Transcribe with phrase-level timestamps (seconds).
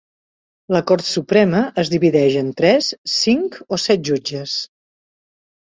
[0.75, 4.57] La cort suprema es divideix en tres, cinc o set jutges.